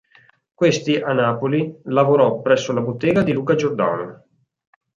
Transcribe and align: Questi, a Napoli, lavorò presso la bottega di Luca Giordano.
Questi, 0.55 0.95
a 0.95 1.13
Napoli, 1.13 1.79
lavorò 1.83 2.41
presso 2.41 2.73
la 2.73 2.81
bottega 2.81 3.21
di 3.21 3.33
Luca 3.33 3.53
Giordano. 3.53 4.25